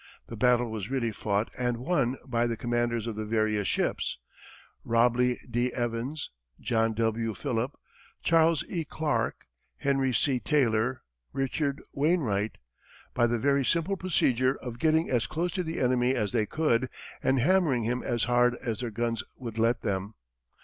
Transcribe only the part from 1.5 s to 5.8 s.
and won by the commanders of the various ships Robley D.